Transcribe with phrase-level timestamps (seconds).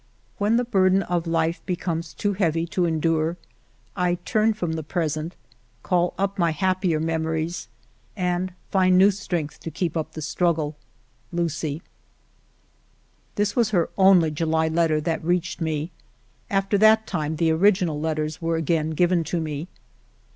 [0.39, 3.37] When the burden of life becomes too heavy to endure,
[3.95, 5.35] I turn from the present,
[5.83, 7.67] call up my happier memories,
[8.17, 10.75] and find new strength to keep up the struggle....
[11.31, 11.83] UCIE.
[13.35, 15.91] This was her only July letter that reached me;
[16.49, 19.67] after that time the original letters were again given to me.